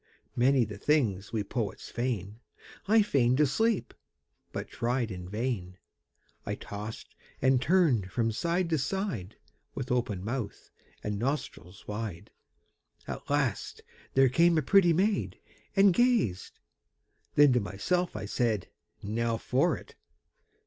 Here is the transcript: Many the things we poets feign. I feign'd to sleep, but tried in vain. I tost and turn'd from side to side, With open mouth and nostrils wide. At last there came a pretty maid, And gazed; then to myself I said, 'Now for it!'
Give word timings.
Many 0.35 0.65
the 0.65 0.79
things 0.79 1.31
we 1.31 1.43
poets 1.43 1.91
feign. 1.91 2.39
I 2.87 3.03
feign'd 3.03 3.37
to 3.37 3.45
sleep, 3.45 3.93
but 4.51 4.67
tried 4.67 5.11
in 5.11 5.29
vain. 5.29 5.77
I 6.43 6.55
tost 6.55 7.13
and 7.39 7.61
turn'd 7.61 8.11
from 8.11 8.31
side 8.31 8.67
to 8.71 8.79
side, 8.79 9.35
With 9.75 9.91
open 9.91 10.25
mouth 10.25 10.71
and 11.03 11.19
nostrils 11.19 11.87
wide. 11.87 12.31
At 13.07 13.29
last 13.29 13.83
there 14.15 14.27
came 14.29 14.57
a 14.57 14.63
pretty 14.63 14.91
maid, 14.91 15.37
And 15.75 15.93
gazed; 15.93 16.57
then 17.35 17.53
to 17.53 17.59
myself 17.59 18.15
I 18.15 18.25
said, 18.25 18.69
'Now 19.03 19.37
for 19.37 19.77
it!' 19.77 19.93